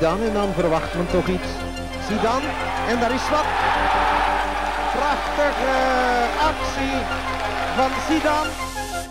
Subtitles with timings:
[0.00, 1.48] Zidane en dan verwacht men toch iets.
[2.08, 2.48] Zidane
[2.88, 3.48] en daar is wat.
[4.92, 5.74] Prachtige
[6.50, 6.96] actie
[7.76, 8.50] van Zidane.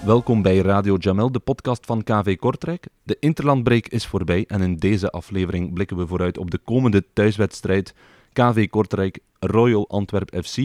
[0.06, 2.88] Welkom bij Radio Jamel, de podcast van KV Kortrijk.
[3.04, 7.94] De interlandbreak is voorbij en in deze aflevering blikken we vooruit op de komende thuiswedstrijd
[8.34, 10.58] KV Kortrijk Royal Antwerp FC.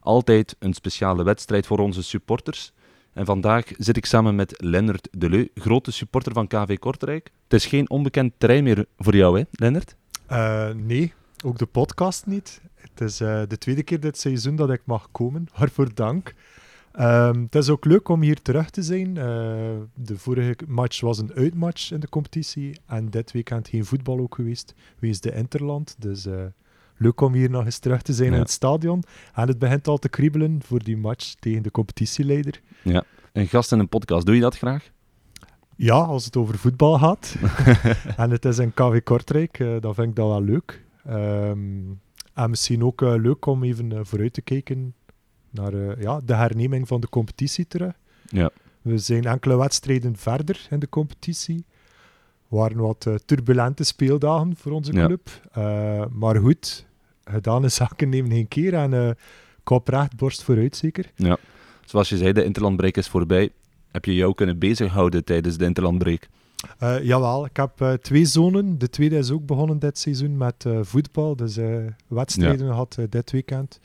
[0.00, 2.72] Altijd een speciale wedstrijd voor onze supporters.
[3.12, 7.30] En vandaag zit ik samen met Lennart Deleu, grote supporter van KV Kortrijk.
[7.42, 9.96] Het is geen onbekend terrein meer voor jou, hè, Lennart?
[10.30, 11.12] Uh, nee,
[11.44, 12.60] ook de podcast niet.
[12.74, 15.48] Het is uh, de tweede keer dit seizoen dat ik mag komen.
[15.58, 16.34] Waarvoor dank.
[17.00, 19.08] Um, het is ook leuk om hier terug te zijn.
[19.08, 19.24] Uh,
[19.94, 22.78] de vorige match was een uitmatch in de competitie.
[22.86, 24.74] En dit weekend geen voetbal ook geweest.
[24.98, 25.96] Wees de Interland.
[25.98, 26.26] Dus
[27.00, 28.34] leuk om hier nog eens terug te zijn Ja.
[28.34, 29.02] in het stadion.
[29.34, 32.60] En het begint al te kriebelen voor die match tegen de competitieleider.
[32.82, 33.04] Ja.
[33.32, 34.90] Een gast in een podcast, doe je dat graag?
[35.76, 37.36] Ja, als het over voetbal gaat.
[38.16, 40.84] en het is in KV Kortrijk, uh, dan vind ik dat wel leuk.
[41.08, 42.00] Um,
[42.34, 44.94] en misschien ook uh, leuk om even uh, vooruit te kijken
[45.50, 47.92] naar ja, de herneming van de competitie terug.
[48.28, 48.50] Ja.
[48.82, 51.64] We zijn enkele wedstrijden verder in de competitie.
[52.48, 55.30] waren wat turbulente speeldagen voor onze club.
[56.12, 56.86] Maar goed,
[57.30, 59.10] gedane zaken nemen geen keer en uh,
[59.62, 61.10] kop recht, borst vooruit zeker.
[61.14, 61.36] Ja.
[61.84, 63.50] Zoals je zei, de interlandbreak is voorbij.
[63.90, 66.28] Heb je jou kunnen bezighouden tijdens de interlandbreak?
[66.82, 68.78] Uh, jawel, ik heb uh, twee zonen.
[68.78, 71.36] De tweede is ook begonnen dit seizoen met uh, voetbal.
[71.36, 71.58] Dus
[72.06, 72.72] wedstrijden ja.
[72.72, 73.80] gehad dit weekend.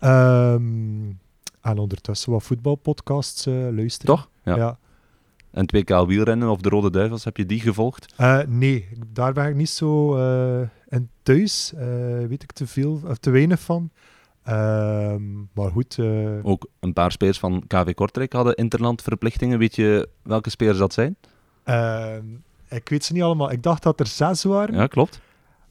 [0.00, 1.18] Um,
[1.60, 4.16] en ondertussen wat voetbalpodcasts luisteren.
[4.16, 4.28] Toch?
[4.44, 4.56] Ja.
[4.56, 4.78] ja.
[5.50, 8.14] En 2K wielrennen of de Rode Duivels, heb je die gevolgd?
[8.46, 10.16] nee, daar ben ik niet zo
[10.88, 11.72] in thuis.
[12.28, 13.90] weet ik te veel, of te weinig van.
[14.48, 15.96] Um, maar goed.
[15.96, 16.30] Uh...
[16.42, 19.58] Ook een paar spelers van KV Kortrijk hadden interlandverplichtingen.
[19.58, 21.16] Weet je welke spelers dat zijn?
[21.64, 22.16] Uh,
[22.68, 23.50] ik weet ze niet allemaal.
[23.50, 24.74] Ik dacht dat er zes waren.
[24.74, 25.20] Ja, klopt.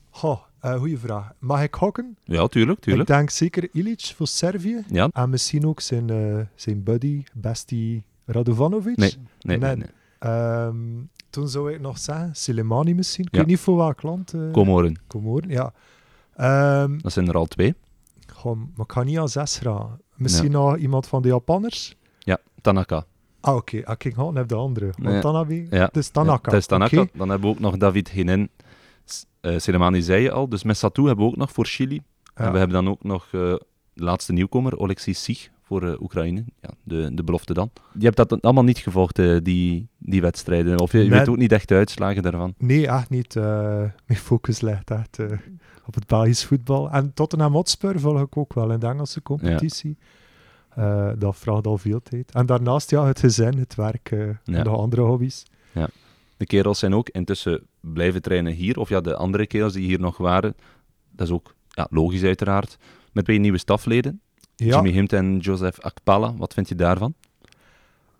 [0.09, 1.31] Goh, uh, goeie vraag.
[1.39, 2.18] Mag ik hokken?
[2.23, 3.09] Ja, tuurlijk, tuurlijk.
[3.09, 4.84] Ik denk zeker Ilic voor Servië.
[4.88, 5.09] Ja.
[5.12, 8.97] En misschien ook zijn, uh, zijn buddy, bestie Radovanovic.
[8.97, 9.84] Nee, nee, nee.
[10.66, 13.25] Um, toen zou ik nog zeggen, Silemani misschien.
[13.25, 13.38] Ik ja.
[13.38, 14.34] weet niet voor welk land.
[14.34, 15.00] Uh, Comoren.
[15.07, 15.73] Comoren, ja.
[16.81, 17.75] Um, dat zijn er al twee.
[18.34, 20.00] Goh, maar ik ga niet al zes gaan.
[20.16, 21.95] Misschien nog iemand van de Japanners?
[22.19, 23.06] Ja, Tanaka.
[23.39, 23.78] Ah, oké.
[23.78, 23.95] Okay.
[23.95, 24.89] Ah, gewoon heb de andere.
[24.97, 25.68] Watanabe?
[25.69, 25.85] Ja.
[25.85, 26.39] Het is Tanaka.
[26.44, 27.01] Ja, het is Tanaka.
[27.01, 27.09] Okay.
[27.13, 28.50] Dan hebben we ook nog David Hinen.
[29.41, 30.50] Uh, Selemani zei je al.
[30.50, 32.01] Dus met Satou hebben we ook nog voor Chili.
[32.34, 33.63] En we hebben dan ook nog uh, de
[33.94, 36.44] laatste nieuwkomer, Alexis Sich, voor uh, Oekraïne.
[36.62, 37.72] Ja, de, de belofte dan.
[37.97, 40.80] Je hebt dat allemaal niet gevolgd, uh, die, die wedstrijden.
[40.80, 41.09] Of je nee.
[41.09, 42.53] weet ook niet echt de uitslagen daarvan.
[42.57, 43.35] Nee, echt niet.
[43.35, 43.44] Uh,
[44.06, 45.19] mijn focus ligt echt
[45.85, 46.90] op het Belgisch voetbal.
[46.90, 49.97] En Tottenham Hotspur volg ik ook wel in de Engelse competitie.
[50.75, 51.13] Ja.
[51.13, 52.31] dat vraagt al veel tijd.
[52.31, 54.63] En daarnaast ja, het gezin, het werk en ja.
[54.63, 55.46] nog andere hobby's.
[55.72, 55.90] Ja.
[56.38, 58.80] De kerels zijn ook intussen blijven trainen hier.
[58.80, 60.56] Of ja, de andere kerels die hier nog waren.
[61.12, 62.78] Dat is ook ja, logisch uiteraard.
[63.12, 64.22] Met twee nieuwe stafleden.
[64.59, 64.75] Ja.
[64.75, 66.34] Jimmy Himt en Joseph Akpala.
[66.36, 67.14] Wat vind je daarvan?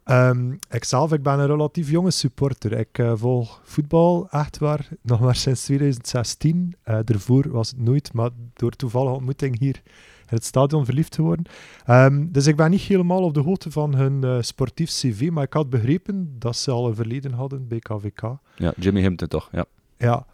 [0.06, 2.72] Um, ikzelf, ik ben een relatief jonge supporter.
[2.72, 6.76] Ik uh, volg voetbal echt waar, nog maar sinds 2016.
[6.86, 11.46] Uh, daarvoor was het nooit, maar door toevallige ontmoeting hier in het stadion verliefd geworden.
[11.88, 15.44] Um, dus ik ben niet helemaal op de hoogte van hun uh, sportief cv, maar
[15.44, 18.22] ik had begrepen dat ze al een verleden hadden bij KVK.
[18.56, 19.66] Ja, Jimmy Himpton toch, ja.
[19.98, 20.26] Ja.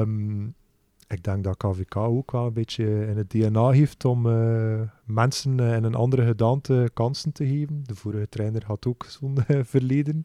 [0.00, 0.54] Um,
[1.14, 5.58] ik denk dat KVK ook wel een beetje in het DNA heeft om uh, mensen
[5.60, 7.82] uh, in een andere gedaante kansen te geven.
[7.86, 10.22] De vorige trainer had ook zo'n uh, verleden.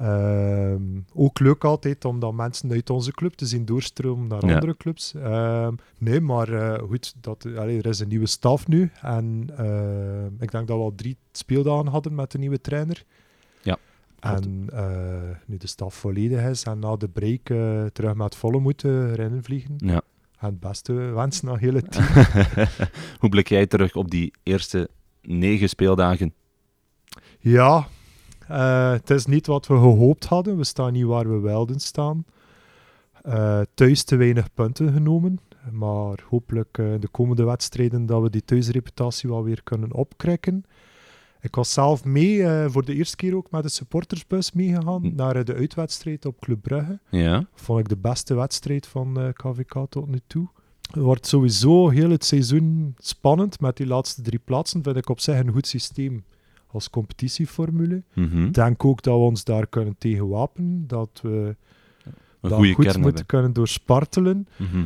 [0.00, 0.74] Uh,
[1.14, 4.54] ook leuk altijd om dan mensen uit onze club te zien doorstromen naar Ja.
[4.54, 5.14] andere clubs.
[5.16, 8.90] Uh, nee, maar goed, dat, allee, er is een nieuwe staf nu.
[9.00, 13.04] En uh, ik denk dat we al drie speeldagen hadden met de nieuwe trainer.
[14.24, 18.60] En uh, nu de staf volledig is en na de break uh, terug met volle
[18.60, 19.74] moeten rennen vliegen.
[19.76, 20.02] Ja.
[20.38, 22.06] En het beste wensen naar heel het team.
[23.20, 24.88] Hoe blik jij terug op die eerste
[25.22, 26.34] negen speeldagen?
[27.38, 27.86] Ja,
[28.50, 30.56] uh, het is niet wat we gehoopt hadden.
[30.56, 32.24] We staan niet waar we wilden staan.
[33.74, 35.38] Thuis te weinig punten genomen.
[35.70, 40.64] Maar hopelijk uh, de komende wedstrijden dat we die thuisreputatie wel weer kunnen opkrikken.
[41.44, 45.14] Ik was zelf mee, uh, voor de eerste keer ook met de supportersbus meegegaan Hm.
[45.14, 46.98] naar de uitwedstrijd op Club Brugge.
[47.10, 50.48] Ja, Vond ik de beste wedstrijd van uh, KVK tot nu toe.
[50.80, 54.82] Het wordt sowieso heel het seizoen spannend met die laatste drie plaatsen.
[54.82, 56.24] Vind ik op zich een goed systeem
[56.66, 58.02] als competitieformule.
[58.14, 58.44] mhm.
[58.44, 60.86] Ik denk ook dat we ons daar kunnen tegen wapenen.
[60.86, 61.56] Dat we
[62.40, 64.48] een dat goed moeten kunnen doorspartelen.
[64.56, 64.84] Mhm.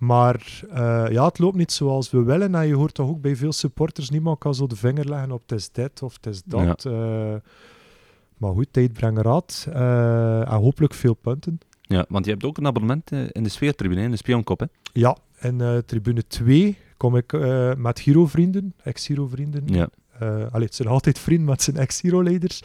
[0.00, 2.54] Maar uh, ja, het loopt niet zoals we willen.
[2.54, 5.40] En je hoort toch ook bij veel supporters, niemand kan zo de vinger leggen op
[5.40, 6.82] het is dit of het is dat.
[6.82, 6.90] Ja.
[6.90, 7.34] Uh,
[8.36, 9.66] maar goed, tijd brengt raad.
[9.68, 11.60] Uh, en hopelijk veel punten.
[11.80, 14.66] Ja, want je hebt ook een abonnement eh, in de sfeertribune, in de Spionkop, hè?
[14.92, 19.62] Ja, in eh, tribune 2 kom ik eh, met Giro-vrienden, ex-Giro-vrienden.
[19.66, 19.88] Ja.
[20.18, 22.62] Eh, allee, het zijn altijd vrienden, maar het zijn ex-Giro-leiders.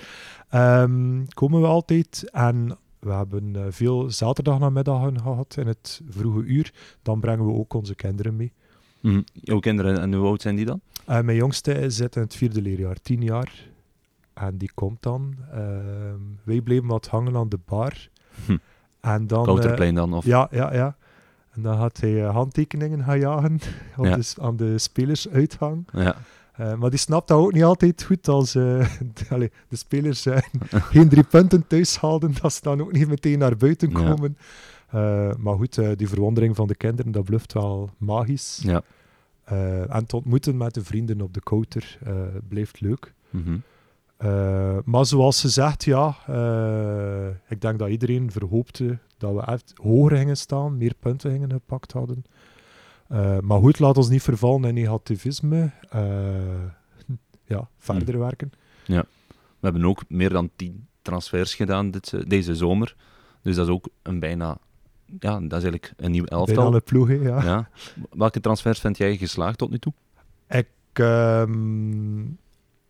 [0.49, 6.73] Ehm, komen we altijd en we hebben eh, veel zaterdagnamiddagen gehad in het vroege uur.
[7.01, 8.51] Dan brengen we ook onze kinderen mee.
[8.99, 9.21] Mhm.
[9.33, 10.81] Jouw kinderen, en hoe oud zijn die dan?
[11.05, 13.67] Eh, mijn jongste zit in het vierde leerjaar, tien jaar.
[14.33, 15.35] En die komt dan.
[15.51, 18.07] Ehm, wij bleven wat hangen aan de bar.
[18.45, 18.57] Hm.
[19.01, 19.39] En dan...
[19.39, 20.13] eh, Kouterplein dan?
[20.13, 20.25] Of...
[20.25, 20.95] ja, ja, ja.
[21.51, 23.59] En dan gaat hij eh, handtekeningen gaan jagen
[23.97, 24.15] op Ja.
[24.15, 25.87] de s- aan de spelersuithang.
[25.91, 26.15] Ja.
[26.57, 28.63] Eh, maar die snapt dat ook niet altijd goed als eh,
[29.13, 30.37] de, allee, de spelers eh,
[30.91, 34.37] geen drie punten thuis haalden, dat ze dan ook niet meteen naar buiten komen.
[34.89, 38.59] Eh, maar goed, eh, die verwondering van de kinderen, dat blijft wel magisch.
[38.63, 38.81] Ja.
[39.43, 42.13] Eh, en het ontmoeten met de vrienden op de kouter eh,
[42.47, 43.13] blijft leuk.
[43.29, 43.57] Mhm.
[44.17, 49.73] Eh, maar zoals ze zegt, ja, eh, ik denk dat iedereen verhoopte dat we echt
[49.81, 52.23] hoger gingen staan, meer punten gingen gepakt hadden.
[53.07, 55.71] Eh, maar goed, laat ons niet vervallen in negativisme.
[55.89, 56.03] Eh,
[57.45, 58.51] ja, verder werken.
[59.59, 62.95] We hebben ook meer dan tien transfers gedaan dit, deze zomer.
[63.41, 64.57] Dus dat is ook een bijna...
[65.19, 66.65] Ja, dat is eigenlijk een nieuw Bijna elftal.
[66.65, 67.43] alle ploegen, ja.
[67.43, 67.69] Ja.
[68.09, 69.93] Welke transfers vind jij geslaagd tot nu toe?
[70.49, 72.23] Ik ehm,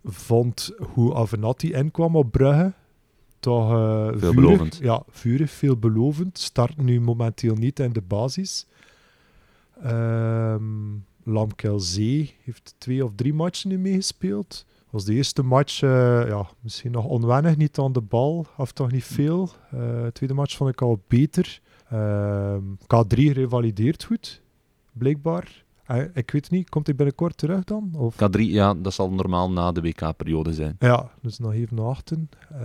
[0.04, 2.74] vond hoe Avenatti inkwam op Brugge
[3.40, 3.70] toch
[4.20, 4.76] Veelbelovend.
[4.76, 4.92] vurig.
[4.92, 6.40] Ja, vurig, veelbelovend.
[6.40, 8.68] Start nu momenteel niet in de basis.
[9.84, 14.66] Ehm Lamkelzee heeft twee of drie matchen nu meegespeeld.
[14.90, 18.92] Was de eerste match eh, ja, misschien nog onwennig, niet aan de bal, of toch
[18.92, 19.50] niet veel.
[19.72, 21.62] Eh, de tweede match vond ik al beter.
[21.90, 24.42] Ehm, K3 revalideert goed,
[24.94, 25.64] blijkbaar.
[25.86, 27.92] Eh, ik weet niet, komt hij binnenkort terug dan?
[27.98, 28.16] Of?
[28.16, 30.76] K3, ja, dat zal normaal na de WK-periode zijn.
[30.80, 32.30] Ja, dus nog even wachten.
[32.50, 32.60] Eh,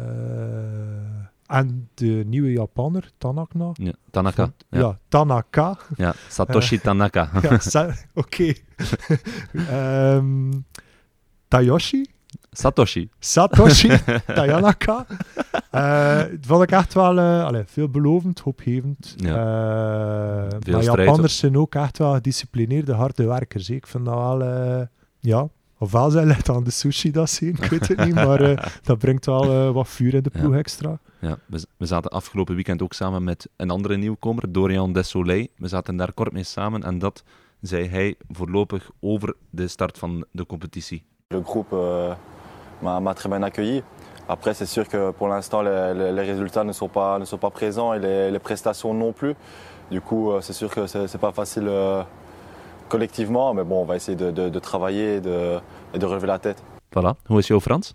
[1.50, 3.70] en de nieuwe Japanner, Tanaka.
[3.72, 3.92] Ja.
[4.10, 4.52] Tanaka.
[4.70, 4.78] Ja.
[4.78, 5.76] ja, Tanaka.
[5.96, 6.14] Ja.
[6.28, 7.30] Satoshi Tanaka.
[7.42, 8.52] ja, sa- oké.
[9.52, 10.50] Ehm,
[11.48, 12.06] Tayoshi?
[12.52, 13.08] Satoshi.
[13.18, 13.88] Satoshi
[14.36, 15.06] Tayanaka.
[15.70, 19.14] Eh, vond ik echt wel uh, allee, veelbelovend, hoopgevend.
[19.16, 19.34] Ja.
[19.34, 23.70] Eh, Veel maar Japanners zijn ook echt wel gedisciplineerde, harde werkers.
[23.70, 24.42] Ik vind dat wel...
[24.42, 24.86] eh,
[25.20, 25.48] ja,
[25.80, 28.14] ofwel zij ligt aan de sushi dat zien, ik weet het niet.
[28.14, 30.40] Maar eh, dat brengt wel eh, wat vuur in de Ja.
[30.40, 30.98] ploeg extra.
[31.20, 35.46] Ja, we, we zaten afgelopen weekend ook samen met een andere nieuwkomer, Dorian Desolé.
[35.56, 37.22] We zaten daar kort mee samen en dat
[37.60, 41.02] zei hij voorlopig over de start van de competitie.
[41.28, 43.82] Le groupe euh, m'a très bien accueilli.
[44.26, 47.38] Après, c'est sûr que pour l'instant, les, les- les résultats ne sont pas, ne sont
[47.40, 49.34] pas présents et les, les prestations non plus.
[49.90, 52.02] Du coup, euh, c'est sûr que c'est c'est pas facile euh,
[52.90, 55.60] collectivement, mais bon, on va essayer de, de- de travailler et de,
[55.92, 56.58] et de relever la tête.
[56.94, 57.94] Voilà, hoe is jouw Frans?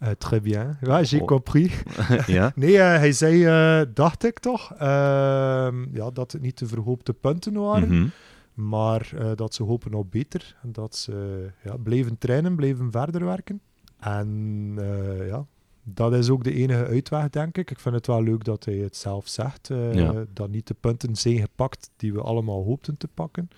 [0.00, 0.78] Eh, très bien.
[0.80, 1.26] Ja, j'ai Oh.
[1.26, 1.72] compris.
[2.26, 6.66] ja, Nee, eh, hij zei, eh, dacht ik toch, ehm, ja, dat het niet de
[6.66, 7.88] verhoopte punten waren.
[7.88, 8.08] Mhm.
[8.54, 10.56] Maar eh, dat ze hopen op beter.
[10.62, 13.60] En dat ze ja, blijven trainen, blijven verder werken.
[14.00, 15.44] En eh, ja,
[15.82, 17.70] dat is ook de enige uitweg, denk ik.
[17.70, 19.70] Ik vind het wel leuk dat hij het zelf zegt.
[19.70, 20.12] eh, Ja.
[20.32, 23.48] Dat niet de punten zijn gepakt die we allemaal hoopten te pakken.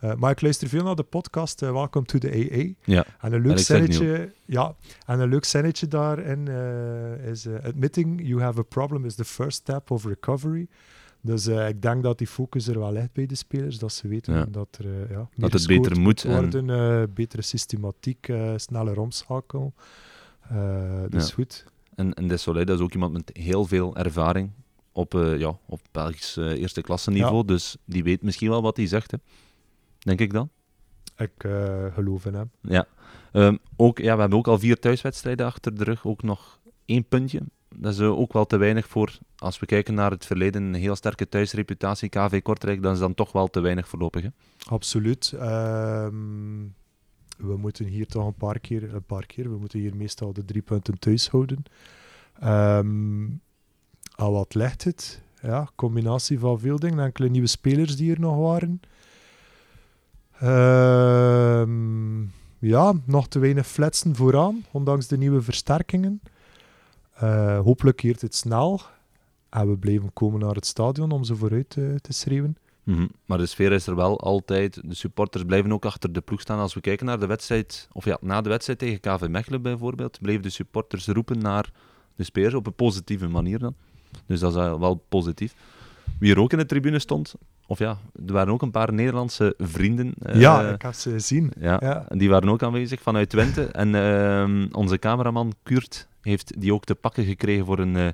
[0.00, 2.92] Eh, maar ik luister veel naar de podcast eh, Welcome to the AA.
[2.92, 4.74] Ja, En een leuk zinnetje, ja,
[5.06, 9.56] en een leuk zinnetje daarin eh, is admitting you have a problem is the first
[9.56, 10.66] step of recovery.
[11.20, 14.34] Dus ik denk dat die focus er wel ligt bij de spelers, dat ze weten
[14.34, 14.46] Ja.
[14.50, 16.24] dat er ja, dat het beter moet.
[16.24, 19.74] En, worden, eh, betere systematiek, sneller omschakel.
[21.08, 21.34] Dus Ja.
[21.34, 21.64] goed.
[21.94, 24.50] en, en Desolé, dat is ook iemand met heel veel ervaring
[24.92, 27.44] op, ja, op Belgisch eerste klasse niveau.
[27.44, 29.18] Dus die weet misschien wel wat hij zegt, hè.
[30.00, 30.50] Denk ik dan.
[31.16, 32.50] Ik eh, geloof in hem.
[32.60, 32.86] Ja.
[33.32, 36.06] Ehm, ook, ja, we hebben ook al vier thuiswedstrijden achter de rug.
[36.06, 37.42] Ook nog één puntje.
[37.74, 40.74] Dat is eh, ook wel te weinig voor, als we kijken naar het verleden, een
[40.74, 44.22] heel sterke thuisreputatie, KV Kortrijk, dat is dan toch wel te weinig voorlopig.
[44.22, 44.28] Hè?
[44.68, 45.32] Absoluut.
[45.38, 46.62] Ehm,
[47.36, 50.44] we moeten hier toch een paar keer, een paar keer, we moeten hier meestal de
[50.44, 51.62] drie punten thuis houden.
[52.40, 53.26] Ehm
[54.20, 55.22] al wat ligt het?
[55.42, 57.04] Ja, combinatie van veel dingen.
[57.04, 58.80] Enkele nieuwe spelers die er nog waren.
[60.40, 62.22] Ehm,
[62.58, 66.20] ja, nog te weinig fletsen vooraan, ondanks de nieuwe versterkingen.
[67.14, 68.80] Eh, hopelijk keert het snel.
[69.50, 72.56] En we blijven komen naar het stadion om ze vooruit te schreeuwen.
[72.82, 73.06] Mhm.
[73.26, 74.80] Maar de sfeer is er wel altijd.
[74.84, 76.58] De supporters blijven ook achter de ploeg staan.
[76.58, 80.18] Als we kijken naar de wedstrijd, of ja, na de wedstrijd tegen KV Mechelen bijvoorbeeld,
[80.20, 81.72] bleven de supporters roepen naar
[82.16, 83.74] de spelers op een positieve manier dan.
[84.26, 85.54] Dus dat is wel positief.
[86.18, 87.34] Wie er ook in de tribune stond,
[87.70, 87.96] of ja,
[88.26, 90.12] er waren ook een paar Nederlandse vrienden.
[90.22, 91.52] eh, ja, ik heb ze gezien.
[91.60, 93.64] Ja, die waren ook aanwezig vanuit Twente.
[93.82, 98.06] En ehm, onze cameraman Kurt heeft die ook te pakken gekregen voor een eh,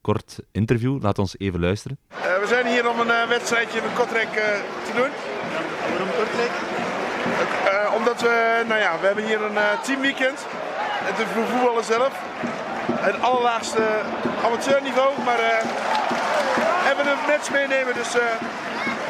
[0.00, 1.02] kort interview.
[1.02, 1.98] Laat ons even luisteren.
[2.10, 4.42] Uh, we zijn hier om een uh, wedstrijdje met Kortrijk uh,
[4.86, 5.10] te doen.
[5.52, 6.52] Ja, waarom Kortrijk?
[7.98, 10.46] omdat we, nou ja, we hebben hier een teamweekend.
[11.08, 12.12] Het is voor voetballen zelf.
[13.08, 13.82] Het allerlaagste
[14.44, 15.40] amateurniveau, maar
[16.88, 17.94] hebben een match meenemen.
[17.94, 18.12] Dus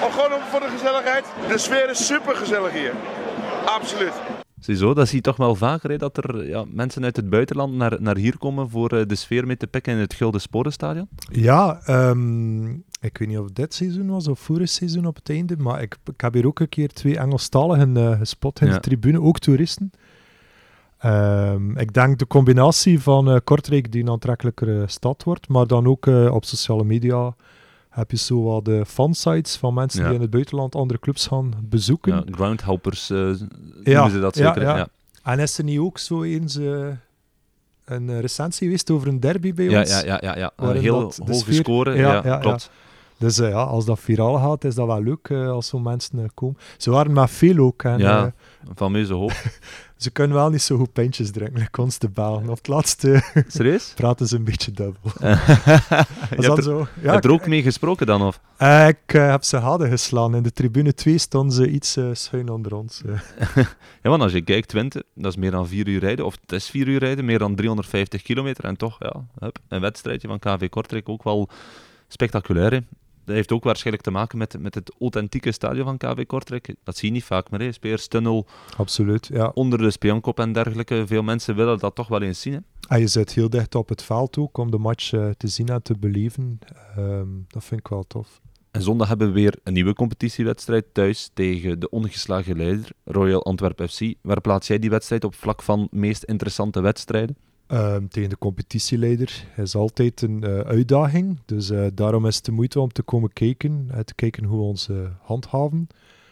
[0.03, 1.25] al gewoon voor de gezelligheid.
[1.49, 2.93] De sfeer is super gezellig hier.
[3.65, 4.13] Absoluut.
[4.61, 7.75] Ziezo, dat zie je toch wel vaker, hè, dat er ja, mensen uit het buitenland
[7.75, 11.09] naar, naar hier komen voor uh, de sfeer mee te pikken in het Gulden Sporenstadion?
[11.31, 15.57] Ja, um, ik weet niet of dit seizoen was of vorig seizoen op het einde,
[15.57, 18.73] maar ik, ik heb hier ook een keer twee Engelstaligen uh, gespot in ja.
[18.73, 19.91] de tribune, ook toeristen.
[21.05, 25.87] Um, ik denk de combinatie van uh, Kortrijk die een aantrekkelijkere stad wordt, maar dan
[25.87, 27.35] ook op sociale media
[27.95, 31.53] heb je zo wat de fansites van mensen die in het buitenland andere clubs gaan
[31.63, 32.15] bezoeken.
[32.15, 33.19] Ja, groundhoppers uh,
[33.83, 34.63] noemen ze dat zeker.
[34.63, 34.89] Ja,
[35.23, 36.87] En is er niet ook zo eens uh,
[37.85, 39.91] een recensie geweest over een derby bij ons?
[39.91, 40.37] Ja, ja, ja.
[40.37, 40.53] ja.
[40.57, 41.55] Een heel hoge sfeer...
[41.55, 42.71] score, ja, klopt.
[43.19, 46.59] Dus uh, ja, als dat viraal gaat, is dat wel leuk als zo'n mensen komen.
[46.77, 47.83] Ze waren met veel ook.
[47.83, 48.25] En, ja,
[48.69, 49.33] een fameuze hoop.
[49.97, 52.49] Ze kunnen wel niet zo goed pintjes drinken, like ons te bellen.
[52.49, 53.93] Of het laatste Serieus?
[53.95, 55.13] praten ze een beetje dubbel.
[55.21, 55.37] je
[56.37, 58.23] hebt er, zo, ja, heb er ook mee gesproken dan?
[58.23, 58.41] Of?
[58.63, 60.35] Uh, ik uh, heb ze hadden geslaan.
[60.35, 63.03] In de tribune 2 stonden ze iets uh, schuin onder ons.
[64.03, 66.25] ja, want als je kijkt, Twente, dat is meer dan 4 uur rijden.
[66.25, 68.65] Of het is 4 uur rijden, meer dan 350 kilometer.
[68.65, 71.49] En toch, ja, hup, een wedstrijdje van KV Kortrijk ook wel
[72.09, 72.73] spectaculair.
[72.73, 72.79] Hè?
[73.25, 76.75] Dat heeft ook waarschijnlijk te maken met, met het authentieke stadion van KV Kortrijk.
[76.85, 77.73] Dat zie je niet vaak meer.
[77.73, 79.51] Speerstunnel Absoluut, ja.
[79.55, 81.05] onder de spionkop en dergelijke.
[81.07, 82.53] Veel mensen willen dat toch wel eens zien.
[82.53, 82.59] Hè?
[82.89, 85.69] En je zit heel dicht op het veld ook om de match uh, te zien
[85.69, 86.59] en te beleven.
[86.99, 88.41] Um, dat vind ik wel tof.
[88.71, 93.91] En zondag hebben we weer een nieuwe competitiewedstrijd thuis tegen de ongeslagen leider Royal Antwerp
[93.91, 94.15] FC.
[94.23, 97.37] Waar plaats jij die wedstrijd op vlak van meest interessante wedstrijden?
[97.69, 101.39] Um, tegen de competitieleider is altijd een uh, uitdaging.
[101.45, 103.89] Dus uh, daarom is het de moeite om te komen kijken.
[103.91, 104.89] Uh, te kijken hoe we ons
[105.21, 105.89] handhaven.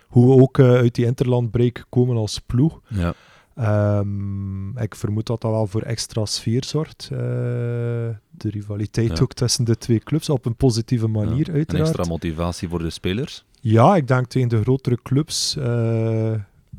[0.09, 2.81] Hoe we ook uit die interlandbreak komen als ploeg.
[2.89, 3.15] Ja.
[3.99, 7.09] Um, ik vermoed dat dat wel voor extra sfeer zorgt.
[7.09, 9.23] de rivaliteit ja.
[9.23, 11.53] ook tussen de twee clubs op een positieve manier, ja.
[11.53, 11.89] uiteraard.
[11.89, 13.45] Een extra motivatie voor de spelers?
[13.61, 15.57] Ja, ik denk tegen de grotere clubs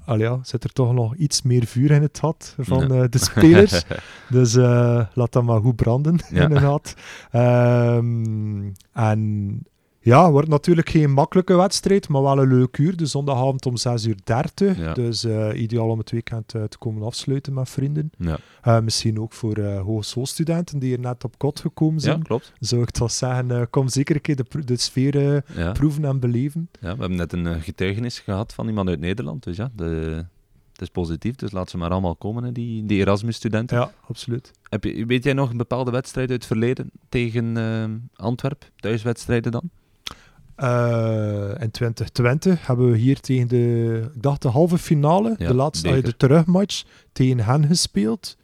[0.05, 3.17] al ja, zit er toch nog iets meer vuur in het had van uh, de
[3.17, 3.83] spelers.
[4.29, 6.43] dus uh, laat dat maar goed branden ja.
[6.43, 6.93] in het had.
[7.31, 9.61] Um, en
[10.03, 12.97] ja, wordt natuurlijk geen makkelijke wedstrijd, maar wel een leuk uur.
[12.97, 14.77] De zondagavond om 6 uur 30.
[14.77, 14.93] Ja.
[14.93, 18.11] Dus uh, ideaal om het weekend uh, te komen afsluiten met vrienden.
[18.17, 18.37] Ja.
[18.67, 22.17] Uh, misschien ook voor hogeschoolstudenten die er net op kot gekomen zijn.
[22.17, 22.53] Ja, klopt.
[22.59, 25.71] Zou ik toch zeggen, kom zeker een keer de, de sfeer ja.
[25.71, 26.69] proeven en beleven.
[26.79, 29.43] Ja, we hebben net een getuigenis gehad van iemand uit Nederland.
[29.43, 30.25] Dus ja, de,
[30.71, 31.35] het is positief.
[31.35, 33.77] Dus laat ze maar allemaal komen, hè, die, die Erasmus-studenten.
[33.77, 34.51] Ja, absoluut.
[34.69, 38.69] Heb je, weet jij nog een bepaalde wedstrijd uit het verleden tegen Antwerp?
[38.75, 39.69] Thuiswedstrijden dan?
[40.57, 45.53] Uh, in 2020 hebben we hier tegen de, ik dacht de halve finale, ja, de
[45.53, 48.37] laatste, uh, de terugmatch, tegen hen gespeeld.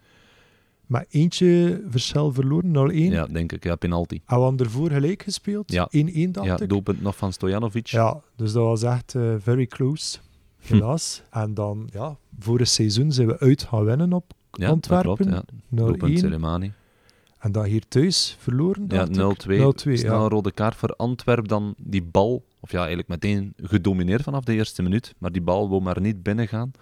[0.86, 2.94] Maar eentje verschil verloren, 0-1.
[2.94, 3.64] Ja, denk ik.
[3.64, 4.20] Ja, penalty.
[4.26, 5.72] En we ervoor gelijk gespeeld.
[5.72, 6.26] 1-1 ja.
[6.30, 6.68] dacht ja, ik.
[6.68, 7.86] doelpunt nog van Stojanovic.
[7.86, 10.18] Ja, dus dat was echt uh, very close,
[10.58, 11.22] helaas.
[11.30, 11.38] Hm.
[11.38, 15.14] En dan, ja, voor het seizoen zijn we uit gaan winnen op ja, Antwerpen.
[15.14, 15.42] Klopt, ja.
[15.68, 16.72] Doelpunt Celemani.
[17.40, 18.84] En dat hier thuis verloren?
[18.88, 19.12] Ja, 0-2.
[19.74, 20.28] Snel ja.
[20.28, 21.48] rode kaart voor Antwerp.
[21.48, 25.14] Dan die bal, of ja, eigenlijk meteen gedomineerd vanaf de eerste minuut.
[25.18, 26.70] Maar die bal wil maar niet binnengaan.
[26.72, 26.80] Dat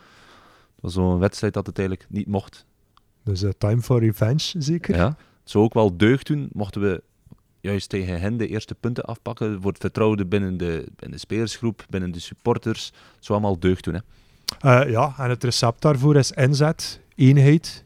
[0.80, 2.66] was zo'n wedstrijd dat het eigenlijk niet mocht.
[3.22, 4.94] Dus uh, time for revenge, zeker?
[4.96, 5.06] Ja.
[5.40, 7.02] Het zou ook wel deugd doen, mochten we
[7.60, 9.62] juist tegen hen de eerste punten afpakken.
[9.62, 12.86] Voor het vertrouwen binnen de, binnen de spelersgroep, binnen de supporters.
[12.86, 14.00] Het zou allemaal deugd doen, hè?
[14.84, 17.84] Uh, ja, en het recept daarvoor is inzet, eenheid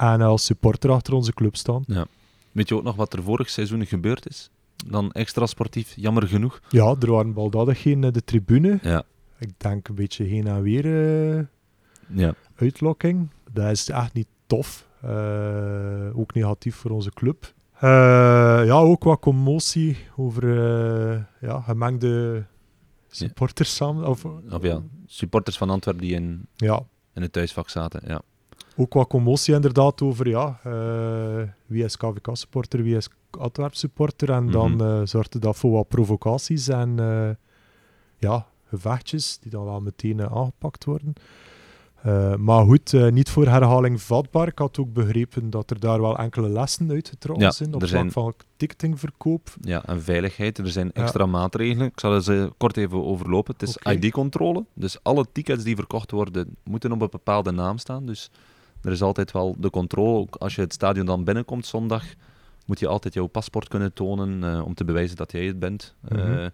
[0.00, 1.84] en als supporter achter onze club staan.
[1.86, 2.06] Ja.
[2.52, 4.50] Weet je ook nog wat er vorig seizoen gebeurd is?
[4.86, 6.60] Dan extra sportief, jammer genoeg.
[6.68, 8.78] Ja, er waren baldadigheden in de tribune.
[8.82, 9.02] Ja.
[9.38, 11.44] Ik denk een beetje heen en weer uh,
[12.06, 12.34] ja.
[12.56, 13.28] uitlokking.
[13.52, 14.88] Dat is echt niet tof.
[15.04, 17.52] Uh, ook negatief voor onze club.
[17.74, 17.90] Uh,
[18.64, 20.48] ja, ook wat commotie over
[21.40, 22.44] ja, gemengde
[23.08, 24.06] supporters samen.
[24.06, 26.82] Of, of ja, supporters van Antwerpen die in, ja.
[27.14, 28.00] in het thuisvak zaten.
[28.06, 28.22] Ja
[28.80, 34.30] ook wat commotie inderdaad over ja, uh, wie is KVK-supporter, wie is Antwerp-supporter.
[34.30, 34.78] En mm -hmm.
[34.78, 37.30] dan uh, zorgde dat voor wat provocaties en uh,
[38.18, 41.12] ja, gevechtjes die dan wel meteen aangepakt worden.
[42.38, 44.46] maar goed, niet voor herhaling vatbaar.
[44.46, 47.90] Ik had ook begrepen dat er daar wel enkele lessen uitgetrokken ja, zijn op vlak
[47.90, 48.12] zijn...
[48.12, 49.54] van ticketingverkoop.
[49.60, 50.58] Ja, en veiligheid.
[50.58, 51.30] Er zijn extra ja.
[51.30, 51.86] maatregelen.
[51.86, 53.54] Ik zal ze kort even overlopen.
[53.58, 53.94] Het is okay.
[53.94, 54.64] ID-controle.
[54.74, 58.06] Dus alle tickets die verkocht worden, moeten op een bepaalde naam staan.
[58.06, 58.30] Dus
[58.82, 60.26] er is altijd wel de controle.
[60.30, 62.04] Als je het stadion dan binnenkomt zondag,
[62.66, 65.94] moet je altijd jouw paspoort kunnen tonen eh, om te bewijzen dat jij het bent.
[66.08, 66.48] Eh, Mhm.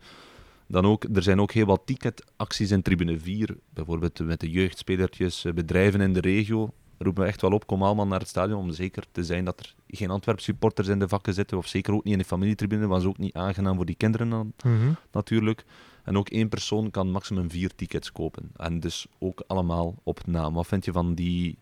[0.69, 5.45] dan ook, er zijn ook heel wat ticketacties in tribune 4, bijvoorbeeld met de jeugdspelertjes,
[5.45, 6.71] eh, bedrijven in de regio.
[6.99, 9.61] Roepen we echt wel op, kom allemaal naar het stadion om zeker te zijn dat
[9.61, 12.87] er geen Antwerp supporters in de vakken zitten, of zeker ook niet in de familietribune,
[12.87, 14.93] was ook niet aangenaam voor die kinderen dan, Mhm.
[15.13, 15.65] natuurlijk.
[16.05, 18.51] En ook één persoon kan maximum vier tickets kopen.
[18.57, 20.55] En dus ook allemaal op naam.
[20.55, 21.59] Wat vind je van die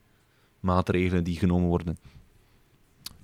[0.65, 1.99] maatregelen die genomen worden?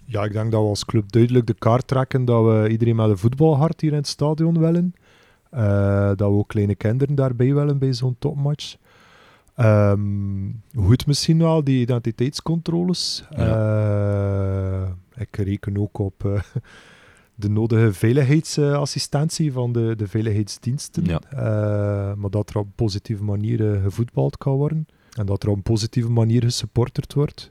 [0.05, 3.09] Ja, ik denk dat we als club duidelijk de kaart trekken dat we iedereen met
[3.09, 4.95] een voetbalhart hier in het stadion willen.
[5.51, 8.77] Eh, dat we ook kleine kinderen daarbij willen bij zo'n topmatch.
[9.55, 13.25] Ehm, goed misschien wel, die identiteitscontroles.
[13.31, 16.41] Eh, ik reken ook op eh,
[17.35, 21.05] de nodige veiligheidsassistentie van de, de veiligheidsdiensten.
[21.05, 21.21] Ja.
[22.17, 24.87] Maar dat er op positieve manier gevoetbald kan worden.
[25.17, 27.51] En dat er op een positieve manier gesupporterd wordt.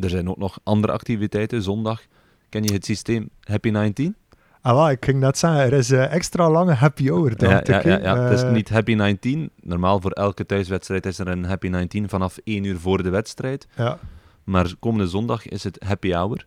[0.00, 1.62] Er zijn ook nog andere activiteiten.
[1.62, 2.02] Zondag
[2.48, 4.16] ken je het systeem Happy 19?
[4.60, 7.84] Ah, ik ging net zeggen, er is een extra lange happy hour, Ja, ja, ik.
[7.84, 8.18] ja, ja.
[8.18, 9.50] het is Eh, niet Happy 19.
[9.60, 13.66] Normaal voor elke thuiswedstrijd is er een Happy 19 vanaf 1 uur voor de wedstrijd.
[13.76, 13.98] ja.
[14.44, 16.46] Maar komende zondag is het Happy Hour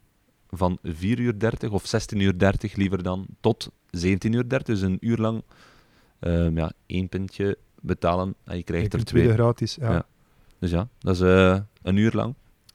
[0.49, 4.75] van 4 uur 30 of 16 uur 30 liever dan tot 17 uur 30.
[4.75, 5.43] Dus een uur lang
[6.19, 9.33] ehm, ja, één pintje betalen en je krijgt er twee.
[9.33, 9.75] gratis.
[9.79, 9.91] Ja.
[9.91, 10.05] Ja.
[10.59, 12.33] Dus ja, dat is eh, een uur lang.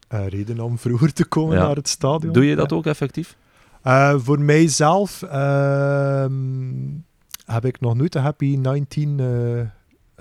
[0.08, 1.66] Eh, reden om vroeger te komen Ja.
[1.66, 2.32] naar het stadion.
[2.32, 2.76] Doe je dat Ja.
[2.76, 3.36] ook effectief?
[3.82, 6.32] Eh, voor mijzelf ehm,
[7.46, 9.60] heb ik nog nooit de Happy 19 eh,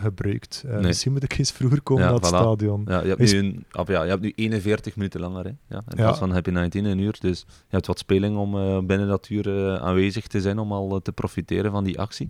[0.03, 0.63] gebruikt.
[0.67, 0.81] Nee.
[0.81, 2.35] Misschien moet ik eens vroeger komen Ja, naar het voilà.
[2.37, 2.83] stadion.
[2.87, 5.43] Ja, je, hebt Is- nu een, ja, je hebt nu 41 minuten langer.
[5.43, 5.51] Hè?
[5.67, 7.17] Ja, in plaats van Happy 19 een uur.
[7.19, 8.51] Dus je hebt wat speling om
[8.87, 12.29] binnen dat uur aanwezig te zijn om al te profiteren van die actie.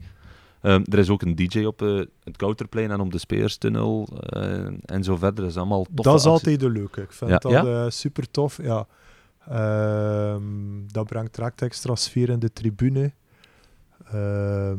[0.61, 4.65] Ehm, er is ook een DJ op eh, het Kouterplein en op de Speerstunnel eh,
[4.85, 5.41] en zo verder.
[5.41, 7.01] Dat is allemaal toffe Dat is altijd de leuke.
[7.01, 7.37] Ik vind Ja.
[7.37, 7.63] dat Ja?
[7.65, 8.59] eh, super tof.
[8.61, 8.87] Ja.
[9.49, 10.41] Ehm,
[10.87, 13.11] dat brengt direct extra sfeer in de tribune.
[14.05, 14.77] Ehm,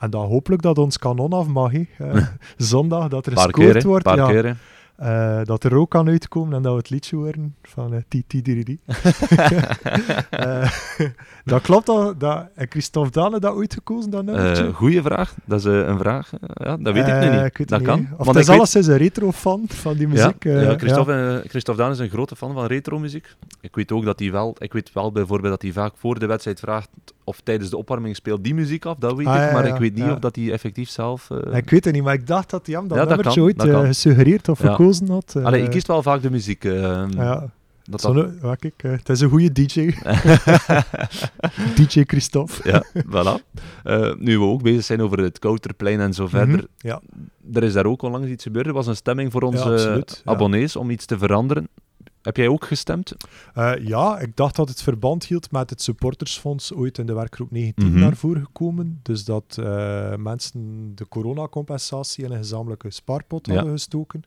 [0.00, 1.72] en dan hopelijk dat ons kanon af mag.
[1.72, 1.84] hè.
[1.98, 4.04] Eh, zondag, dat er gescoord wordt.
[4.04, 4.26] Paar ja.
[4.28, 4.56] keer,
[4.96, 8.42] Eh, dat er ook kan uitkomen en dat we het liedje horen van uh, Titi
[11.44, 14.72] dat klopt dat, dat en Christophe Dane dat ooit gekozen, dat nummertje?
[14.72, 15.34] Goeie vraag.
[15.44, 16.30] Dat is een vraag.
[16.54, 17.58] Ja, dat weet ik nu niet.
[17.58, 18.08] ik dat kan.
[18.16, 20.44] Of Want is weet- alleszins een retro-fan van die muziek.
[20.44, 23.34] Ja, eh, ja, Christophe, Christophe is een grote fan van retro-muziek.
[23.60, 26.26] Ik weet ook dat hij wel, ik weet wel bijvoorbeeld dat hij vaak voor de
[26.26, 26.88] wedstrijd vraagt
[27.28, 29.74] of tijdens de opwarming speelt die muziek af, dat weet Ah, ik, ja, maar ja,
[29.74, 30.12] ik weet niet ja.
[30.12, 31.30] of dat hij effectief zelf...
[31.30, 33.58] eh, Ik weet het niet, maar ik dacht dat hij hem dat dat kan, ooit
[33.58, 35.34] dat eh, gesuggereerd of gekozen had.
[35.36, 35.44] eh.
[35.44, 36.64] Allee, ik kies wel vaak de muziek.
[36.64, 37.50] eh, Ja,
[37.84, 39.90] dat Zonne, eh, het is een goede DJ.
[41.76, 42.52] DJ Christophe.
[42.70, 43.42] ja, voilà.
[44.18, 47.00] Nu we ook bezig zijn over het Kouterplein en zo verder, Mhm, Ja.
[47.52, 48.66] er is daar ook onlangs iets gebeurd.
[48.66, 51.68] Er was een stemming voor onze abonnees om iets te veranderen.
[52.26, 53.12] Heb jij ook gestemd?
[53.54, 57.50] Eh, ja, ik dacht dat het verband hield met het supportersfonds ooit in de werkgroep
[57.50, 57.98] 19 Mhm.
[57.98, 59.00] naar voren gekomen.
[59.02, 63.54] Dus dat eh, mensen de coronacompensatie in een gezamenlijke spaarpot Ja.
[63.54, 64.22] hadden gestoken.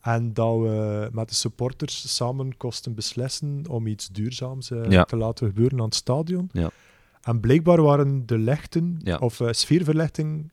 [0.00, 5.04] En dat we met de supporters samen kosten beslissen om iets duurzaams eh, Ja.
[5.04, 6.48] te laten gebeuren aan het stadion.
[6.52, 6.70] Ja.
[7.22, 10.50] En blijkbaar waren de lichten, of sfeerverlichting,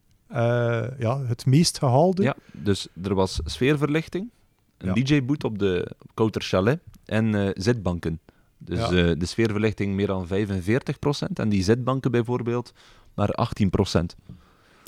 [0.99, 2.23] ja, het meest gehaalde.
[2.23, 4.29] Ja, dus er was sfeerverlichting,
[4.79, 5.03] een Ja.
[5.03, 8.19] DJ-boot op de Kouter Chalet en eh, zitbanken.
[8.57, 8.85] Dus Ja.
[8.85, 12.73] eh, de sfeerverlichting meer dan 45% en die zitbanken bijvoorbeeld
[13.13, 14.15] maar 18%.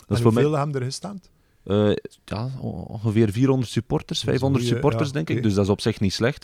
[0.05, 1.29] Dat is voor mij hoeveel hebben er gestemd?
[1.63, 1.91] eh,
[2.25, 5.63] ja, ongeveer 400 supporters, Dat is een 500 goeie- supporters ja, denk ik, dus dat
[5.65, 6.43] is op zich niet slecht.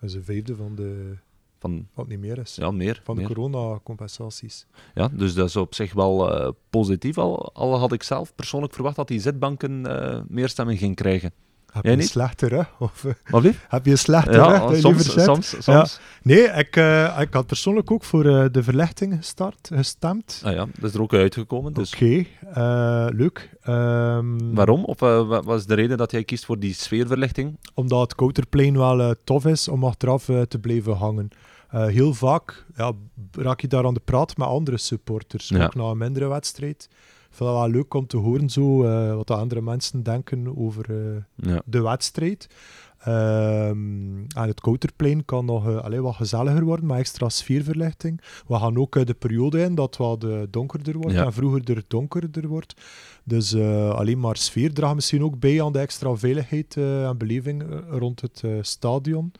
[0.00, 1.14] Dat is een vijfde van de,
[1.58, 3.00] Van, wat niet meer is, ja, meer.
[3.04, 3.30] van de meer.
[3.34, 4.66] coronacompensaties.
[4.94, 7.18] Ja, dus dat is op zich wel positief.
[7.18, 9.80] Al, al had ik zelf persoonlijk verwacht dat die zitbanken
[10.28, 11.32] meer stemmen gingen krijgen.
[11.72, 12.68] Heb Jij je een slechte rug?
[12.78, 13.64] Of eh, Wat lief?
[13.68, 14.46] heb je een slechte rug?
[14.46, 16.00] Ja, je soms, soms, soms.
[16.22, 20.42] Nee, ik, eh, ik had persoonlijk ook voor eh, de verlichting gestart, gestemd.
[20.44, 21.72] Ah ja, dat is er ook uitgekomen.
[21.72, 23.50] Dus Oké, eh, leuk.
[23.62, 24.84] Ehm, waarom?
[24.84, 27.58] Of eh, wa- wat is de reden dat jij kiest voor die sfeerverlichting?
[27.74, 31.28] Omdat het Kouterplein wel eh, tof is om achteraf eh, te blijven hangen.
[31.70, 32.92] Eh, heel vaak ja,
[33.32, 35.64] raak je daar aan de praat met andere supporters, Ja.
[35.64, 36.88] ook na een mindere wedstrijd.
[37.30, 40.56] Ik vind het wel leuk om te horen zo, eh, wat de andere mensen denken
[40.58, 41.62] over eh, Ja.
[41.64, 42.48] de wedstrijd.
[43.00, 48.20] Ehm en het Kouterplein kan nog allee, wat gezelliger worden, met extra sfeerverlichting.
[48.46, 51.24] We gaan ook de periode in dat wat donkerder wordt Ja.
[51.24, 52.74] en vroeger er donkerder wordt.
[53.24, 53.54] Dus
[53.90, 58.42] alleen maar sfeer draagt misschien ook bij aan de extra veiligheid en beleving rond het
[58.60, 59.32] stadion.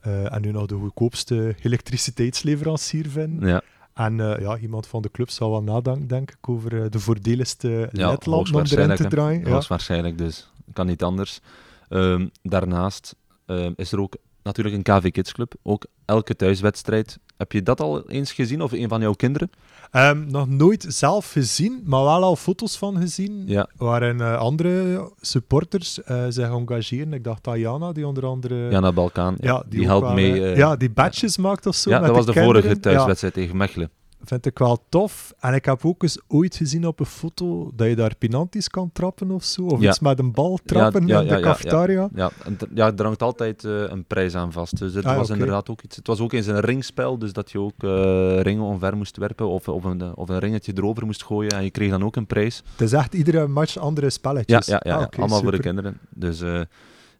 [0.00, 3.48] En nu nog de goedkoopste elektriciteitsleverancier vinden.
[3.48, 3.62] Ja,
[3.94, 6.98] En eh, ja, iemand van de club zal wel nadenken, denk ik, over eh, de
[6.98, 9.44] voordeligste ja ledlamp om erin te draaien.
[9.44, 9.50] Ja.
[9.50, 11.40] Hoogstwaarschijnlijk, dus kan niet anders.
[11.88, 15.54] Ehm, daarnaast ehm, is er ook natuurlijk een KV Kids Club.
[15.62, 17.18] Ook elke thuiswedstrijd.
[17.36, 19.50] Heb je dat al eens gezien of een van jouw kinderen?
[19.90, 23.42] Ehm, nog nooit zelf gezien, maar wel al foto's van gezien.
[23.46, 23.68] Ja.
[23.76, 27.12] Waarin eh, andere supporters eh, zich engageren.
[27.12, 28.70] Ik dacht Diana, die onder andere.
[28.70, 29.36] Jana Balkaan.
[29.40, 30.44] ja, die helpt mee.
[30.44, 31.90] eh, ja, die badges maakt of zo.
[31.90, 33.90] ja, met dat was de vorige thuiswedstrijd tegen Mechelen.
[34.24, 35.32] Vind ik wel tof.
[35.40, 38.90] En ik heb ook eens ooit gezien op een foto dat je daar penalties kan
[38.92, 39.62] trappen of zo.
[39.62, 39.88] Of Ja.
[39.88, 42.08] iets met een bal trappen ja, in ja, de ja, cafetaria.
[42.14, 42.30] Ja,
[42.74, 44.78] ja, er hangt altijd eh, een prijs aan vast.
[44.78, 45.32] Dus het Ah, was oké.
[45.38, 45.96] inderdaad ook iets.
[45.96, 49.48] Het was ook eens een ringspel, dus dat je ook eh, ringen omver moest werpen
[49.48, 51.50] of, of, een, of een ringetje erover moest gooien.
[51.52, 52.62] En je kreeg dan ook een prijs.
[52.70, 54.66] Het is echt iedere match andere Ja, spelletjes.
[54.66, 55.06] ja, ja, Ah, ja.
[55.06, 55.72] oké, allemaal voor de super.
[55.74, 55.98] kinderen.
[56.10, 56.60] Dus, eh,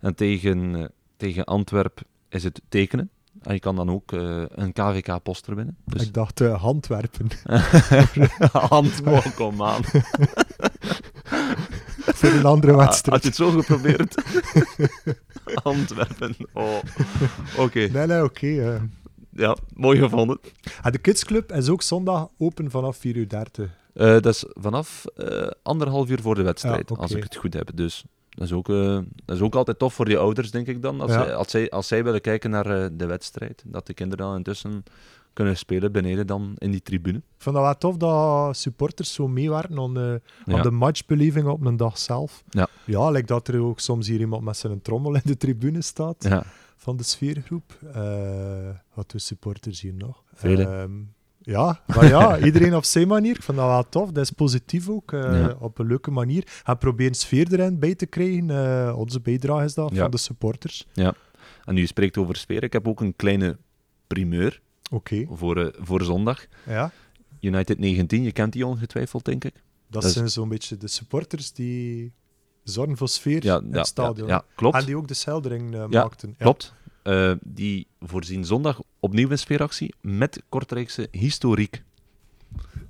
[0.01, 0.85] en tegen, eh,
[1.17, 3.11] tegen Antwerp is het tekenen.
[3.43, 5.77] En je kan dan ook eh, een KVK-poster winnen.
[5.85, 7.29] Dus Ik dacht eh, handwerpen.
[8.71, 9.83] hand, oh, kom aan.
[12.15, 13.23] voor een andere Had wedstrijd.
[13.23, 14.23] je het zo geprobeerd?
[15.63, 16.37] Antwerpen.
[16.53, 16.77] Oh.
[17.59, 18.47] Oké, Nee, nee, oké.
[18.47, 18.81] eh.
[19.31, 20.39] ja, mooi gevonden.
[20.83, 23.71] Ah, de Kidsclub is ook zondag open vanaf 4.30 uur.
[23.95, 25.05] Dat is vanaf
[25.63, 27.71] anderhalf uur voor de wedstrijd, Ja, als ik het goed heb.
[27.75, 30.83] Dus dat is, ook, eh, dat is ook altijd tof voor die ouders, denk ik
[30.83, 31.01] dan.
[31.01, 31.25] Als, Ja.
[31.25, 34.37] zij, als, zij, als zij willen kijken naar eh, de wedstrijd, dat de kinderen dan
[34.37, 34.85] intussen
[35.33, 37.19] kunnen spelen beneden dan in die tribune.
[37.19, 40.21] Ik vond dat wel tof dat supporters zo meewerken aan, eh, aan
[40.57, 40.63] Ja.
[40.63, 42.43] de matchbeleving op een dag zelf.
[42.51, 42.69] Ja.
[42.85, 46.17] Ja, like dat er ook soms hier iemand met zijn trommel in de tribune staat
[46.25, 46.43] Ja,
[46.77, 47.79] van de sfeergroep.
[47.93, 50.23] Eh wat doen supporters hier nog?
[50.35, 50.63] Vele.
[50.67, 50.91] Ehm,
[51.43, 53.35] ja, maar ja, iedereen op zijn manier.
[53.37, 54.11] Ik vind dat wel tof.
[54.11, 55.57] Dat is positief ook, eh, Ja.
[55.61, 56.61] op een leuke manier.
[56.65, 58.51] En proberen sfeer erin bij te krijgen.
[58.51, 60.01] Eh, onze bijdrage is dat, Ja.
[60.03, 60.87] van de supporters.
[61.65, 63.57] en nu je spreekt over sfeer, ik heb ook een kleine
[64.07, 66.47] primeur Oké, voor, eh, voor zondag.
[66.67, 66.91] ja.
[67.41, 69.53] United 19, je kent die ongetwijfeld, denk ik.
[69.55, 72.13] Dat, Dat is- zijn zo'n beetje de supporters die
[72.65, 74.29] zorgen voor sfeer Ja, in ja, het stadion.
[74.29, 74.77] Ja, ja, klopt.
[74.77, 76.29] En die ook de Seldering Ja, maakten.
[76.29, 76.35] Ja.
[76.45, 76.75] Klopt.
[77.45, 81.83] Die voorzien zondag opnieuw een sfeeractie met Kortrijkse historiek.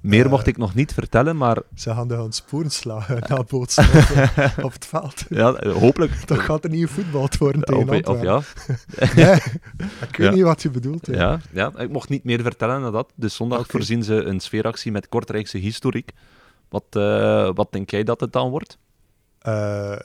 [0.01, 4.73] Meer mocht ik nog niet vertellen, maar Ze gaan de sporen slaan na boodschappen op
[4.73, 5.25] het veld.
[5.29, 6.27] ja, hopelijk.
[6.27, 8.45] Dat gaat er niet gevoetbald worden tegen Of, of Antwerpen.
[8.97, 9.35] ja, Nee,
[10.09, 10.31] ik weet Ja.
[10.31, 11.07] niet wat je bedoelt.
[11.07, 11.13] hè.
[11.13, 13.13] ja, ja, ik mocht niet meer vertellen dan dat.
[13.15, 16.13] Dus zondag voorzien ze een sfeeractie met Kortrijkse historiek.
[16.69, 18.79] Wat, eh, wat denk jij dat het dan wordt?
[19.39, 19.97] Eh,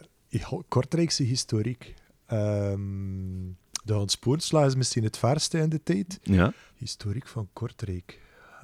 [0.68, 1.94] Kortrijkse historiek.
[2.26, 2.80] Ehm
[3.88, 4.18] de Hans
[4.66, 6.20] is misschien het verste in de tijd.
[6.24, 8.20] Ja, Historiek van Kortrijk.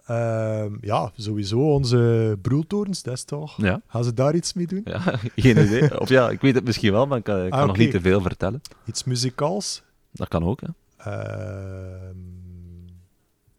[0.05, 3.61] Ehm, ja, sowieso onze broeltorens, dat is toch?
[3.61, 4.81] ja, Gaan ze daar iets mee doen?
[4.85, 4.99] ja
[5.35, 5.99] geen idee.
[5.99, 7.91] Of ja, ik weet het misschien wel, maar ik kan, ik kan Ah, nog niet
[7.91, 8.61] te veel vertellen.
[8.85, 9.83] Iets muzikaals?
[10.11, 10.67] Dat kan ook, hè.
[10.97, 12.17] Ehm,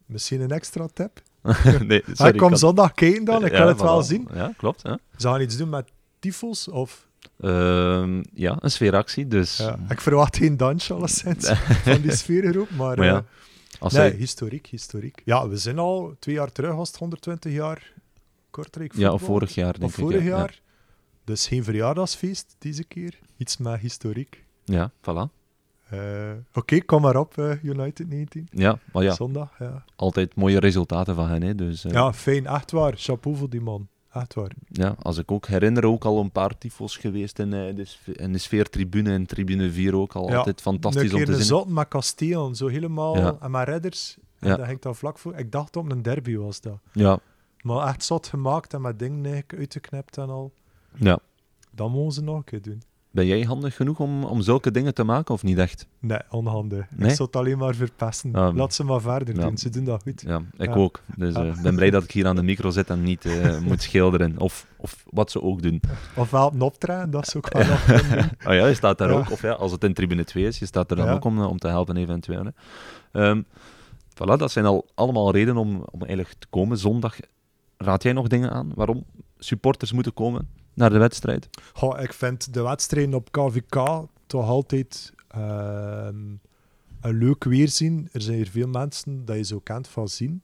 [0.05, 1.21] misschien een extra tip?
[1.87, 2.31] nee, Ah, sorry.
[2.33, 4.07] ik kom kan- zondag kijken dan, ik Ja, kan het wel voilà.
[4.07, 4.27] zien.
[4.33, 4.81] Ja, klopt.
[4.81, 4.99] Ja.
[5.17, 5.87] Ze gaan iets doen met
[6.19, 7.04] tyfels of...
[7.39, 9.27] Ehm, ja, een sfeeractie.
[9.27, 11.49] Dus, Ja, ik verwacht geen dansje alleszins
[11.83, 12.97] van die sfeergroep, maar...
[12.97, 15.21] maar ja, eh, als nee, historiek, historiek.
[15.25, 17.93] Ja, we zijn al twee jaar terug, was het 120 jaar
[18.49, 19.27] Kortrijk ja, of voetbal.
[19.37, 20.03] vorig jaar, denk Of ik.
[20.03, 20.27] vorig ja.
[20.27, 20.61] jaar.
[21.23, 23.19] Dus geen verjaardagsfeest deze keer.
[23.37, 24.43] Iets met historiek.
[24.63, 25.31] Ja, voilà.
[25.89, 28.47] Eh, Oké, kom maar op, eh, United 19.
[28.51, 29.83] Ja, maar ja, Zondag, ja.
[29.95, 31.41] altijd mooie resultaten van hen.
[31.41, 31.55] Hè.
[31.55, 32.93] Dus, Ja, fijn, echt waar.
[32.97, 33.87] Chapeau voor die man.
[34.15, 34.51] Echt waar.
[34.67, 38.11] ja, als ik ook herinner, ook al een paar tyfos geweest in, eh, de, sfe-
[38.11, 40.29] in de sfeertribune en tribune 4 ook al.
[40.29, 41.43] Ja, Altijd fantastisch om te zien.
[41.45, 43.17] zot met kasteel, zo helemaal.
[43.17, 43.37] Ja.
[43.41, 44.17] En met redders.
[44.39, 44.55] En Ja.
[44.55, 45.35] dat ging dan vlak voor.
[45.35, 46.77] Ik dacht op een derby was dat.
[46.91, 47.19] Ja,
[47.61, 50.53] Maar echt zot gemaakt en met dingen uitgeknipt en al.
[50.95, 51.19] ja.
[51.71, 52.81] Dat mogen ze nog een keer doen.
[53.15, 55.87] Ben jij handig genoeg om, om zulke dingen te maken of niet echt?
[55.99, 56.85] Nee, onhandig.
[56.95, 57.09] Nee?
[57.09, 58.33] Ik zou het alleen maar verpesten.
[58.35, 59.41] Ah, Laat ze maar verder ja.
[59.45, 59.57] doen.
[59.57, 60.21] Ze doen dat goed.
[60.27, 60.73] Ja, ik Ja.
[60.75, 61.01] ook.
[61.15, 63.59] Dus eh, ik ben blij dat ik hier aan de micro zit en niet eh,
[63.67, 64.37] moet schilderen.
[64.39, 65.81] Of, of wat ze ook doen.
[66.15, 67.63] Ofwel een optreden, dat is ook wel.
[68.47, 69.31] Oh ja, je staat daar ook.
[69.31, 71.49] Of ja, als het in tribune 2 is, je staat er dan ook om, eh,
[71.49, 72.43] om te helpen eventueel.
[72.45, 72.51] Hè.
[73.21, 73.41] Ehm,
[74.13, 76.77] voilà, dat zijn al allemaal redenen om, om eigenlijk te komen.
[76.77, 77.15] Zondag,
[77.77, 79.03] raad jij nog dingen aan waarom
[79.37, 81.49] supporters moeten komen naar de wedstrijd?
[81.73, 86.35] Goh, ik vind de wedstrijden op KVK toch altijd ehm,
[87.01, 88.09] een leuk weerzien.
[88.11, 90.41] Er zijn hier veel mensen dat je zo kent van zien.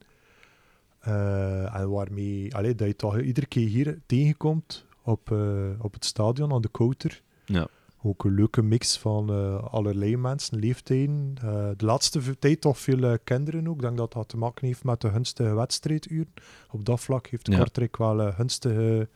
[0.99, 6.05] Eh, en waarmee allee, dat je toch iedere keer hier tegenkomt op, eh, op het
[6.05, 7.21] stadion aan de Kouter.
[7.45, 7.67] Ja.
[8.03, 11.35] Ook een leuke mix van eh, allerlei mensen, leeftijden.
[11.77, 13.75] De laatste tijd toch veel kinderen ook.
[13.75, 16.33] Ik denk dat dat te maken heeft met de gunstige wedstrijduren.
[16.71, 17.57] Op dat vlak heeft Ja.
[17.57, 19.09] Kortrijk wel eh, gunstige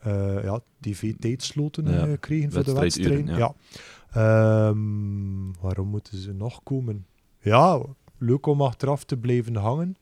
[0.00, 3.36] eh ja, tv-tijdsloten Ja, eh, gekregen voor de wedstrijden.
[3.36, 3.54] Ja.
[4.10, 7.06] Ehm, waarom moeten ze nog komen?
[7.40, 7.80] Ja,
[8.18, 9.96] leuk om achteraf te blijven hangen.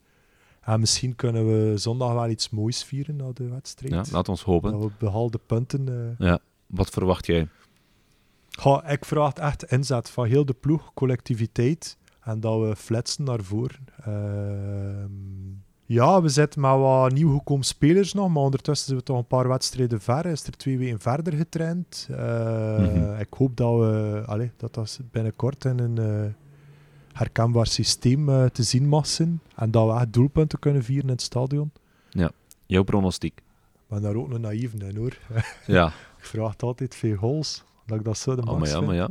[0.60, 3.92] En misschien kunnen we zondag wel iets moois vieren na de wedstrijd.
[3.92, 4.72] Ja, laat ons hopen.
[4.72, 5.88] dat we behaalde punten...
[6.18, 6.38] eh, Ja.
[6.66, 7.48] Wat verwacht jij?
[8.88, 11.96] Ik vraag echt inzet van heel de ploeg, collectiviteit.
[12.20, 13.84] En dat we flitsen naar voren.
[14.04, 15.10] Ehm,
[15.88, 19.48] ja, we zitten met wat nieuwgekomen spelers nog, maar ondertussen zijn we toch een paar
[19.48, 20.26] wedstrijden ver.
[20.26, 22.08] Is er twee weken verder getraind.
[22.10, 23.20] Eh, Mhm.
[23.20, 26.32] Ik hoop dat we allee, dat, dat binnenkort in een eh,
[27.12, 29.40] herkenbaar systeem eh, te zien mag zijn.
[29.56, 31.70] En dat we echt doelpunten kunnen vieren in het stadion.
[32.66, 33.36] Jouw pronostiek.
[33.74, 35.18] Ik ben daar ook een naïef in hoor.
[35.66, 35.86] Ja,
[36.18, 37.64] ik vraag altijd veel goals.
[37.86, 39.08] Dat ik dat zo de oh, maar ja, maar ja.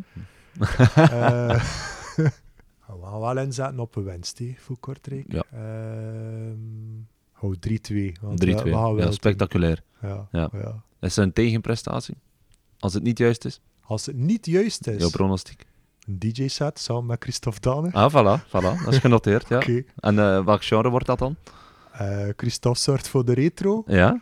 [2.88, 5.26] Eh, we gaan wel inzetten op een winst hè, voor Kortrijk.
[5.34, 5.44] Ja.
[5.52, 6.58] Ehm,
[7.32, 8.12] hou 3-2.
[8.22, 8.64] want 3-2.
[8.64, 9.84] we- we gaan wel Ja, spectaculair.
[10.02, 10.28] Ja.
[10.32, 10.82] Ja, ja.
[11.00, 12.16] Is er een tegenprestatie?
[12.80, 13.62] Als het niet juist is?
[13.84, 15.66] Als het niet juist is, Jouw pronostiek?
[16.08, 17.92] een DJ-set samen met Christophe Dane.
[17.92, 18.84] Ah, voilà, voilà.
[18.84, 19.56] Dat is genoteerd, ja.
[19.62, 19.84] Oké.
[19.96, 21.36] En eh, welk genre wordt dat dan?
[21.92, 23.84] Eh, Christophe zorgt voor de retro.
[23.88, 24.22] Ja?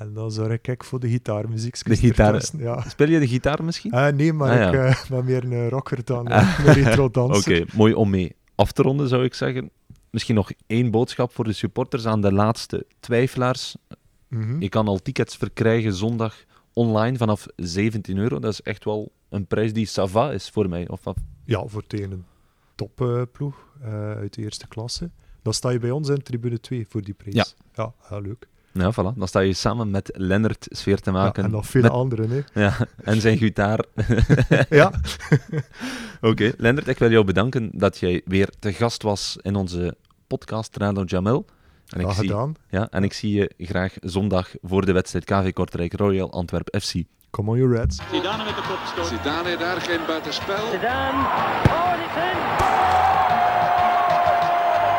[0.00, 1.84] En dan zorg ik voor de gitaarmuziek.
[1.84, 2.42] De gitaar.
[2.58, 2.80] Ja.
[2.88, 3.90] Speel je de gitaar misschien?
[3.90, 4.86] Eh, nee, maar Ah, ja.
[4.86, 6.58] ik eh, ben meer een rocker dan Ah.
[6.58, 7.04] eh, een retro
[7.38, 9.70] Oké, mooi om mee af te ronden, zou ik zeggen.
[10.10, 13.76] Misschien nog één boodschap voor de supporters aan de laatste twijfelaars.
[14.28, 14.60] Mhm.
[14.60, 18.38] Je kan al tickets verkrijgen zondag online vanaf 17 euro.
[18.38, 20.88] Dat is echt wel een prijs die sava is voor mij.
[20.88, 21.16] Of, wat?
[21.44, 22.24] Ja, voor tegen een
[22.74, 25.10] topploeg eh, uit de eerste klasse.
[25.42, 27.34] Dan sta je bij ons in tribune 2 voor die prijs.
[27.34, 27.44] Ja.
[27.74, 28.48] Ja, ja, leuk.
[28.72, 29.14] Ja, voilà.
[29.16, 31.44] Dan sta je samen met Lennart sfeer te Ja, maken.
[31.44, 32.30] en nog vele met- anderen.
[32.30, 32.60] Hè.
[32.62, 33.84] ja, en zijn gitaar.
[34.70, 34.90] ja,
[36.20, 40.76] Oké, Lennart, ik wil jou bedanken dat jij weer te gast was in onze podcast
[40.76, 41.44] Radio Jamel.
[41.88, 42.54] En ik, zie, gedaan.
[42.68, 46.92] ja, en ik zie je graag zondag voor de wedstrijd KV Kortrijk Royal Antwerp FC.
[47.30, 47.98] Come on, you Reds.
[48.12, 49.06] Zidane met de kopstoot.
[49.18, 50.66] Zidane daar geen buitenspel.
[50.70, 51.18] Zidane.
[51.68, 52.38] Oh, it's in.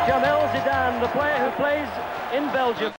[0.08, 1.88] Jamel Zidane, the player who plays
[2.36, 2.90] in Belgium.